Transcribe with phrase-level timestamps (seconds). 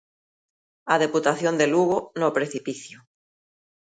[0.87, 3.01] 'A Deputación de Lugo, no precipicio'.